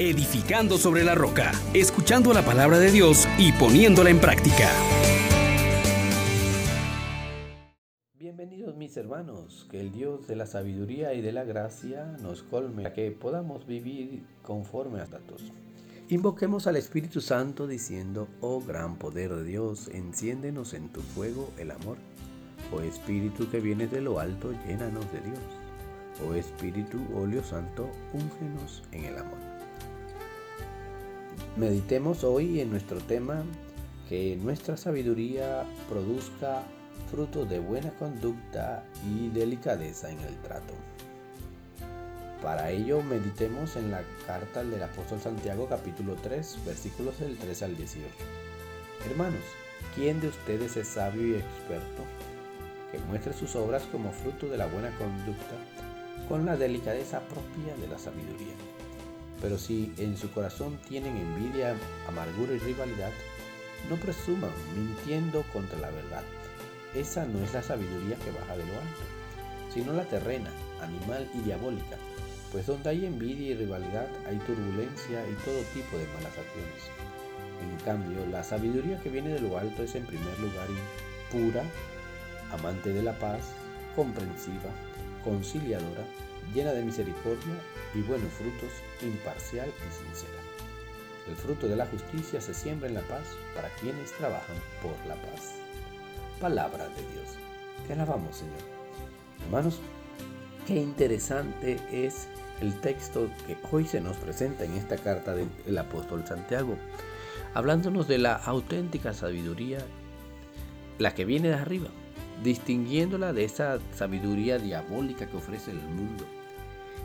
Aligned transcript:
edificando 0.00 0.78
sobre 0.78 1.04
la 1.04 1.14
roca, 1.14 1.52
escuchando 1.74 2.32
la 2.32 2.42
palabra 2.42 2.78
de 2.78 2.90
Dios 2.90 3.28
y 3.36 3.52
poniéndola 3.52 4.08
en 4.08 4.18
práctica. 4.18 4.70
Bienvenidos 8.18 8.76
mis 8.76 8.96
hermanos, 8.96 9.66
que 9.70 9.78
el 9.78 9.92
Dios 9.92 10.26
de 10.26 10.36
la 10.36 10.46
sabiduría 10.46 11.12
y 11.12 11.20
de 11.20 11.32
la 11.32 11.44
gracia 11.44 12.16
nos 12.22 12.42
colme 12.42 12.86
a 12.86 12.94
que 12.94 13.10
podamos 13.10 13.66
vivir 13.66 14.24
conforme 14.42 15.00
a 15.00 15.04
datos. 15.04 15.52
Invoquemos 16.08 16.66
al 16.66 16.76
Espíritu 16.76 17.20
Santo 17.20 17.66
diciendo, 17.66 18.26
oh 18.40 18.62
gran 18.62 18.96
poder 18.96 19.34
de 19.34 19.44
Dios, 19.44 19.88
enciéndenos 19.92 20.72
en 20.72 20.88
tu 20.88 21.02
fuego 21.02 21.50
el 21.58 21.70
amor. 21.70 21.98
Oh 22.72 22.80
Espíritu 22.80 23.50
que 23.50 23.60
viene 23.60 23.86
de 23.86 24.00
lo 24.00 24.18
alto, 24.18 24.52
llénanos 24.66 25.12
de 25.12 25.20
Dios. 25.20 25.38
Oh 26.26 26.34
Espíritu, 26.34 26.98
óleo 27.14 27.44
santo, 27.44 27.90
úngenos 28.14 28.82
en 28.92 29.04
el 29.04 29.18
amor. 29.18 29.49
Meditemos 31.56 32.22
hoy 32.22 32.60
en 32.60 32.70
nuestro 32.70 32.98
tema 32.98 33.42
que 34.08 34.38
nuestra 34.40 34.76
sabiduría 34.76 35.64
produzca 35.88 36.62
fruto 37.10 37.44
de 37.44 37.58
buena 37.58 37.90
conducta 37.90 38.84
y 39.04 39.28
delicadeza 39.30 40.10
en 40.10 40.20
el 40.20 40.36
trato. 40.42 40.72
Para 42.40 42.70
ello 42.70 43.02
meditemos 43.02 43.74
en 43.74 43.90
la 43.90 44.02
carta 44.26 44.62
del 44.62 44.80
apóstol 44.80 45.20
Santiago 45.20 45.66
capítulo 45.68 46.14
3 46.22 46.58
versículos 46.64 47.18
del 47.18 47.36
3 47.36 47.62
al 47.64 47.76
18. 47.76 48.06
Hermanos, 49.10 49.42
¿quién 49.96 50.20
de 50.20 50.28
ustedes 50.28 50.76
es 50.76 50.86
sabio 50.86 51.26
y 51.26 51.40
experto? 51.40 52.04
Que 52.92 52.98
muestre 53.08 53.32
sus 53.32 53.56
obras 53.56 53.82
como 53.90 54.12
fruto 54.12 54.46
de 54.46 54.56
la 54.56 54.66
buena 54.66 54.96
conducta 54.96 55.56
con 56.28 56.46
la 56.46 56.56
delicadeza 56.56 57.20
propia 57.20 57.74
de 57.76 57.88
la 57.88 57.98
sabiduría. 57.98 58.54
Pero 59.40 59.58
si 59.58 59.92
en 59.98 60.16
su 60.16 60.30
corazón 60.30 60.78
tienen 60.88 61.16
envidia, 61.16 61.74
amargura 62.08 62.52
y 62.52 62.58
rivalidad, 62.58 63.12
no 63.88 63.96
presuman 63.96 64.50
mintiendo 64.76 65.42
contra 65.52 65.78
la 65.78 65.90
verdad. 65.90 66.22
Esa 66.94 67.24
no 67.24 67.42
es 67.42 67.52
la 67.54 67.62
sabiduría 67.62 68.16
que 68.16 68.30
baja 68.32 68.56
de 68.56 68.66
lo 68.66 68.72
alto, 68.72 69.02
sino 69.72 69.92
la 69.92 70.04
terrena, 70.04 70.50
animal 70.80 71.28
y 71.34 71.40
diabólica 71.40 71.96
pues 72.52 72.66
donde 72.66 72.90
hay 72.90 73.06
envidia 73.06 73.52
y 73.52 73.54
rivalidad 73.54 74.08
hay 74.26 74.36
turbulencia 74.38 75.28
y 75.28 75.34
todo 75.44 75.62
tipo 75.72 75.96
de 75.96 76.06
malas 76.08 76.36
acciones. 76.36 76.90
En 77.60 77.76
cambio, 77.84 78.26
la 78.26 78.42
sabiduría 78.42 78.98
que 79.00 79.10
viene 79.10 79.30
de 79.30 79.40
lo 79.40 79.58
alto 79.58 79.82
es 79.82 79.94
en 79.94 80.06
primer 80.06 80.38
lugar 80.40 80.66
pura, 81.30 81.62
amante 82.52 82.92
de 82.92 83.02
la 83.02 83.16
paz, 83.18 83.52
comprensiva, 83.94 84.70
conciliadora, 85.22 86.04
llena 86.54 86.72
de 86.72 86.84
misericordia 86.84 87.54
y 87.94 88.02
buenos 88.02 88.32
frutos, 88.32 88.70
imparcial 89.02 89.68
y 89.68 90.04
sincera. 90.04 90.40
El 91.28 91.36
fruto 91.36 91.68
de 91.68 91.76
la 91.76 91.86
justicia 91.86 92.40
se 92.40 92.54
siembra 92.54 92.88
en 92.88 92.94
la 92.94 93.02
paz 93.02 93.22
para 93.54 93.68
quienes 93.76 94.12
trabajan 94.12 94.56
por 94.82 94.94
la 95.06 95.14
paz. 95.14 95.52
Palabra 96.40 96.88
de 96.88 97.02
Dios. 97.12 97.36
Te 97.86 97.92
alabamos, 97.92 98.36
Señor. 98.36 98.58
Hermanos, 99.44 99.80
qué 100.66 100.76
interesante 100.76 101.78
es 101.92 102.28
el 102.60 102.78
texto 102.80 103.28
que 103.46 103.56
hoy 103.70 103.86
se 103.86 104.00
nos 104.00 104.16
presenta 104.16 104.64
en 104.64 104.74
esta 104.74 104.96
carta 104.96 105.34
del 105.34 105.78
apóstol 105.78 106.26
Santiago, 106.26 106.76
hablándonos 107.54 108.08
de 108.08 108.18
la 108.18 108.34
auténtica 108.34 109.14
sabiduría, 109.14 109.78
la 110.98 111.14
que 111.14 111.24
viene 111.24 111.48
de 111.48 111.54
arriba, 111.54 111.88
distinguiéndola 112.42 113.32
de 113.32 113.44
esa 113.44 113.78
sabiduría 113.94 114.58
diabólica 114.58 115.26
que 115.26 115.36
ofrece 115.36 115.70
el 115.70 115.80
mundo. 115.80 116.26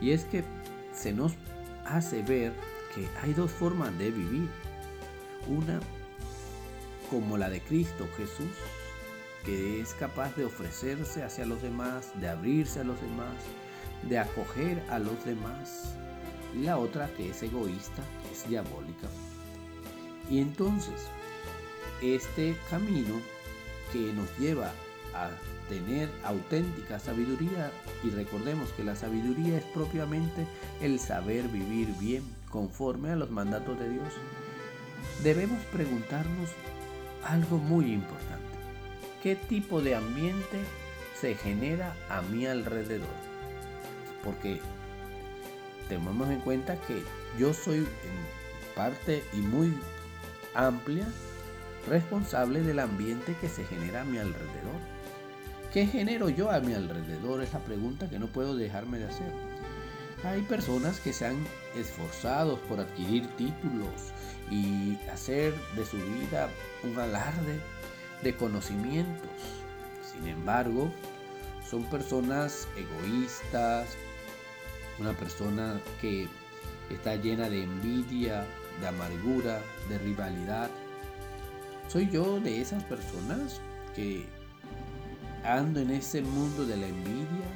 Y 0.00 0.10
es 0.10 0.24
que 0.24 0.44
se 0.92 1.12
nos 1.12 1.32
hace 1.84 2.22
ver 2.22 2.52
que 2.94 3.06
hay 3.22 3.32
dos 3.32 3.50
formas 3.50 3.96
de 3.98 4.10
vivir. 4.10 4.48
Una 5.48 5.80
como 7.10 7.38
la 7.38 7.48
de 7.48 7.60
Cristo 7.60 8.08
Jesús, 8.16 8.50
que 9.44 9.80
es 9.80 9.94
capaz 9.94 10.34
de 10.36 10.44
ofrecerse 10.44 11.22
hacia 11.22 11.46
los 11.46 11.62
demás, 11.62 12.10
de 12.20 12.28
abrirse 12.28 12.80
a 12.80 12.84
los 12.84 13.00
demás, 13.00 13.36
de 14.08 14.18
acoger 14.18 14.82
a 14.90 14.98
los 14.98 15.24
demás. 15.24 15.94
Y 16.54 16.64
la 16.64 16.78
otra 16.78 17.08
que 17.16 17.30
es 17.30 17.42
egoísta, 17.42 18.02
que 18.22 18.32
es 18.32 18.48
diabólica. 18.48 19.08
Y 20.28 20.40
entonces, 20.40 21.06
este 22.02 22.56
camino 22.70 23.20
que 23.92 24.12
nos 24.12 24.36
lleva 24.38 24.72
a 25.14 25.30
tener 25.68 26.08
auténtica 26.22 26.98
sabiduría, 26.98 27.70
y 28.04 28.10
recordemos 28.10 28.70
que 28.70 28.84
la 28.84 28.94
sabiduría 28.94 29.58
es 29.58 29.64
propiamente 29.64 30.46
el 30.80 31.00
saber 31.00 31.48
vivir 31.48 31.88
bien 31.98 32.22
conforme 32.50 33.10
a 33.10 33.16
los 33.16 33.30
mandatos 33.30 33.78
de 33.78 33.90
Dios, 33.90 34.08
debemos 35.22 35.62
preguntarnos 35.72 36.50
algo 37.24 37.58
muy 37.58 37.92
importante. 37.92 38.44
¿Qué 39.22 39.34
tipo 39.34 39.82
de 39.82 39.96
ambiente 39.96 40.60
se 41.20 41.34
genera 41.34 41.96
a 42.08 42.22
mi 42.22 42.46
alrededor? 42.46 43.26
porque 44.26 44.60
tenemos 45.88 46.28
en 46.28 46.40
cuenta 46.40 46.76
que 46.82 47.00
yo 47.38 47.54
soy 47.54 47.78
en 47.78 48.74
parte 48.74 49.22
y 49.32 49.36
muy 49.36 49.72
amplia 50.54 51.06
responsable 51.88 52.60
del 52.62 52.80
ambiente 52.80 53.36
que 53.40 53.48
se 53.48 53.64
genera 53.64 54.02
a 54.02 54.04
mi 54.04 54.18
alrededor. 54.18 54.95
¿Qué 55.76 55.86
genero 55.86 56.30
yo 56.30 56.50
a 56.50 56.58
mi 56.60 56.72
alrededor? 56.72 57.42
Es 57.42 57.52
la 57.52 57.58
pregunta 57.58 58.08
que 58.08 58.18
no 58.18 58.28
puedo 58.28 58.56
dejarme 58.56 58.96
de 58.96 59.08
hacer. 59.08 59.30
Hay 60.24 60.40
personas 60.40 61.00
que 61.00 61.12
se 61.12 61.26
han 61.26 61.36
esforzado 61.76 62.58
por 62.62 62.80
adquirir 62.80 63.26
títulos 63.36 64.14
y 64.50 64.96
hacer 65.12 65.52
de 65.76 65.84
su 65.84 65.98
vida 65.98 66.48
un 66.82 66.98
alarde 66.98 67.60
de 68.22 68.34
conocimientos. 68.34 69.28
Sin 70.14 70.26
embargo, 70.26 70.90
son 71.68 71.84
personas 71.90 72.66
egoístas, 72.78 73.98
una 74.98 75.12
persona 75.12 75.78
que 76.00 76.26
está 76.88 77.16
llena 77.16 77.50
de 77.50 77.64
envidia, 77.64 78.46
de 78.80 78.86
amargura, 78.86 79.60
de 79.90 79.98
rivalidad. 79.98 80.70
Soy 81.86 82.08
yo 82.08 82.40
de 82.40 82.62
esas 82.62 82.82
personas 82.84 83.60
que 83.94 84.24
ando 85.46 85.80
en 85.80 85.90
ese 85.90 86.22
mundo 86.22 86.66
de 86.66 86.76
la 86.76 86.86
envidia 86.88 87.46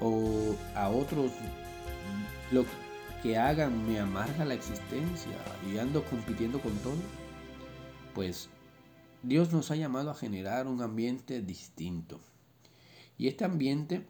o 0.00 0.54
a 0.74 0.88
otros 0.90 1.32
lo 2.52 2.64
que 3.22 3.36
hagan 3.36 3.86
me 3.86 3.98
amarga 3.98 4.44
la 4.44 4.54
existencia 4.54 5.32
y 5.70 5.78
ando 5.78 6.04
compitiendo 6.04 6.60
con 6.60 6.72
todo. 6.78 6.96
Pues 8.14 8.48
Dios 9.22 9.52
nos 9.52 9.70
ha 9.70 9.76
llamado 9.76 10.10
a 10.10 10.14
generar 10.14 10.66
un 10.66 10.82
ambiente 10.82 11.42
distinto. 11.42 12.20
Y 13.16 13.26
este 13.26 13.44
ambiente 13.44 14.06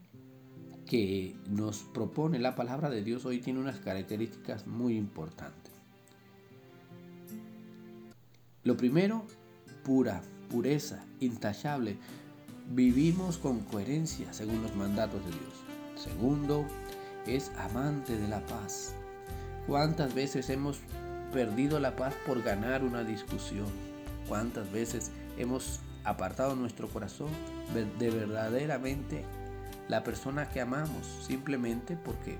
que 0.86 1.36
nos 1.46 1.78
propone 1.78 2.38
la 2.38 2.54
palabra 2.54 2.90
de 2.90 3.02
Dios 3.02 3.24
hoy 3.24 3.40
tiene 3.40 3.60
unas 3.60 3.78
características 3.80 4.66
muy 4.66 4.96
importantes. 4.96 5.72
Lo 8.64 8.76
primero, 8.76 9.24
pura, 9.84 10.22
pureza, 10.48 11.04
intachable. 11.20 11.96
Vivimos 12.70 13.38
con 13.38 13.60
coherencia 13.60 14.32
según 14.32 14.62
los 14.62 14.74
mandatos 14.74 15.24
de 15.24 15.30
Dios. 15.30 16.02
Segundo, 16.02 16.66
es 17.26 17.50
amante 17.58 18.16
de 18.16 18.28
la 18.28 18.44
paz. 18.46 18.92
¿Cuántas 19.66 20.14
veces 20.14 20.50
hemos 20.50 20.78
perdido 21.32 21.78
la 21.80 21.96
paz 21.96 22.14
por 22.26 22.42
ganar 22.42 22.82
una 22.82 23.04
discusión? 23.04 23.66
¿Cuántas 24.28 24.70
veces 24.72 25.10
hemos 25.36 25.80
apartado 26.04 26.56
nuestro 26.56 26.88
corazón 26.88 27.28
de 27.98 28.10
verdaderamente 28.10 29.24
la 29.88 30.04
persona 30.04 30.48
que 30.48 30.60
amamos 30.60 31.06
simplemente 31.26 31.96
porque 31.96 32.36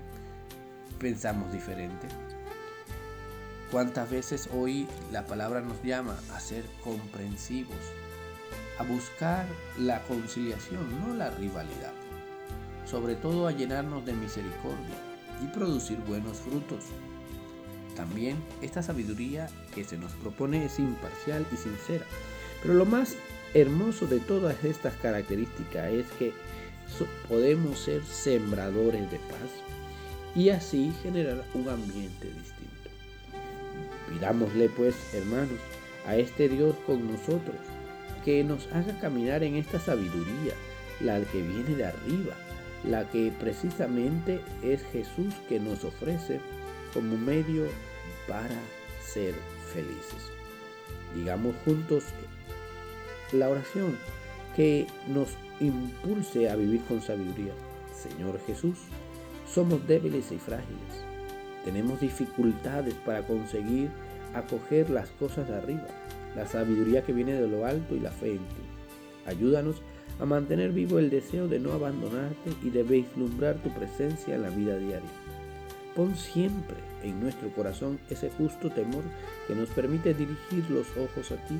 pensamos 0.99 1.51
diferente. 1.51 2.07
¿Cuántas 3.71 4.09
veces 4.09 4.49
hoy 4.51 4.87
la 5.11 5.27
palabra 5.27 5.61
nos 5.61 5.83
llama 5.83 6.17
a 6.33 6.39
ser 6.39 6.63
comprensivos, 6.83 7.77
a 8.79 8.83
buscar 8.83 9.45
la 9.77 10.01
conciliación, 10.07 10.89
no 10.99 11.13
la 11.13 11.29
rivalidad, 11.29 11.93
sobre 12.89 13.13
todo 13.13 13.45
a 13.45 13.51
llenarnos 13.51 14.03
de 14.07 14.13
misericordia 14.13 14.95
y 15.43 15.55
producir 15.55 15.99
buenos 15.99 16.37
frutos? 16.37 16.85
También 17.95 18.37
esta 18.63 18.81
sabiduría 18.81 19.47
que 19.75 19.83
se 19.83 19.99
nos 19.99 20.13
propone 20.13 20.65
es 20.65 20.79
imparcial 20.79 21.45
y 21.53 21.57
sincera, 21.57 22.05
pero 22.63 22.73
lo 22.73 22.87
más 22.87 23.17
hermoso 23.53 24.07
de 24.07 24.19
todas 24.19 24.63
estas 24.63 24.95
características 24.95 25.91
es 25.91 26.07
que 26.17 26.33
podemos 27.27 27.77
ser 27.77 28.03
sembradores 28.03 29.11
de 29.11 29.19
paz 29.19 29.51
y 30.33 30.49
así 30.49 30.91
generar 31.03 31.45
un 31.53 31.69
ambiente 31.69 32.31
distinto. 32.31 32.78
Pidámosle 34.09 34.69
pues, 34.69 34.95
hermanos, 35.13 35.59
a 36.05 36.15
este 36.15 36.49
Dios 36.49 36.75
con 36.85 37.11
nosotros, 37.11 37.57
que 38.25 38.43
nos 38.43 38.67
haga 38.73 38.99
caminar 38.99 39.43
en 39.43 39.55
esta 39.55 39.79
sabiduría, 39.79 40.53
la 40.99 41.19
que 41.21 41.41
viene 41.41 41.75
de 41.75 41.85
arriba, 41.85 42.35
la 42.83 43.09
que 43.09 43.31
precisamente 43.39 44.41
es 44.63 44.81
Jesús 44.91 45.33
que 45.47 45.59
nos 45.59 45.83
ofrece 45.83 46.39
como 46.93 47.17
medio 47.17 47.65
para 48.27 48.55
ser 49.01 49.33
felices. 49.73 50.31
Digamos 51.15 51.55
juntos 51.65 52.03
la 53.31 53.49
oración 53.49 53.97
que 54.55 54.87
nos 55.07 55.29
impulse 55.59 56.49
a 56.49 56.55
vivir 56.55 56.81
con 56.87 57.01
sabiduría. 57.01 57.53
Señor 57.93 58.39
Jesús, 58.45 58.77
somos 59.51 59.85
débiles 59.87 60.31
y 60.31 60.37
frágiles. 60.37 61.08
Tenemos 61.65 61.99
dificultades 61.99 62.93
para 63.05 63.25
conseguir 63.25 63.89
acoger 64.33 64.89
las 64.89 65.09
cosas 65.09 65.47
de 65.47 65.55
arriba, 65.55 65.87
la 66.35 66.47
sabiduría 66.47 67.03
que 67.03 67.13
viene 67.13 67.33
de 67.33 67.47
lo 67.47 67.65
alto 67.65 67.95
y 67.95 67.99
la 67.99 68.11
fe 68.11 68.31
en 68.31 68.37
ti. 68.37 68.63
Ayúdanos 69.25 69.81
a 70.19 70.25
mantener 70.25 70.71
vivo 70.71 70.99
el 70.99 71.09
deseo 71.09 71.47
de 71.47 71.59
no 71.59 71.71
abandonarte 71.73 72.51
y 72.63 72.69
de 72.69 72.83
vislumbrar 72.83 73.55
tu 73.57 73.69
presencia 73.69 74.35
en 74.35 74.43
la 74.43 74.49
vida 74.49 74.77
diaria. 74.77 75.09
Pon 75.95 76.15
siempre 76.15 76.77
en 77.03 77.19
nuestro 77.19 77.49
corazón 77.49 77.99
ese 78.09 78.29
justo 78.29 78.69
temor 78.69 79.03
que 79.47 79.55
nos 79.55 79.69
permite 79.69 80.13
dirigir 80.13 80.69
los 80.69 80.87
ojos 80.97 81.31
a 81.31 81.37
ti 81.47 81.59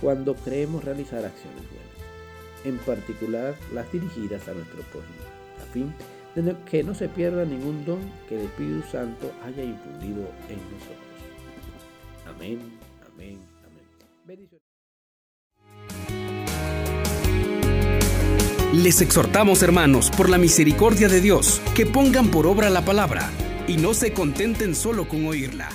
cuando 0.00 0.34
creemos 0.34 0.84
realizar 0.84 1.24
acciones 1.24 1.62
buenas, 1.70 2.64
en 2.64 2.78
particular 2.78 3.54
las 3.72 3.90
dirigidas 3.92 4.48
a 4.48 4.54
nuestro 4.54 4.82
prójimo, 4.82 5.24
a 5.62 5.72
fin 5.72 5.92
que 6.70 6.82
no 6.82 6.94
se 6.94 7.08
pierda 7.08 7.44
ningún 7.44 7.84
don 7.84 7.98
que 8.28 8.36
el 8.36 8.42
Espíritu 8.42 8.82
Santo 8.90 9.32
haya 9.44 9.64
infundido 9.64 10.30
en 10.48 10.58
nosotros. 10.72 11.10
Amén, 12.26 12.60
amén, 13.12 13.38
amén. 14.24 14.48
Les 18.72 19.00
exhortamos, 19.00 19.62
hermanos, 19.62 20.10
por 20.10 20.30
la 20.30 20.38
misericordia 20.38 21.08
de 21.08 21.20
Dios, 21.20 21.60
que 21.74 21.86
pongan 21.86 22.30
por 22.30 22.46
obra 22.46 22.70
la 22.70 22.84
palabra 22.84 23.28
y 23.66 23.76
no 23.76 23.94
se 23.94 24.12
contenten 24.12 24.76
solo 24.76 25.08
con 25.08 25.26
oírla. 25.26 25.68